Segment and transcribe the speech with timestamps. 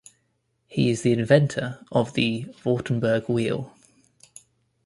[0.65, 3.71] He is the inventor of the Wartenberg Wheel.